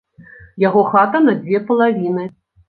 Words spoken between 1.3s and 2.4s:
дзве палавіны.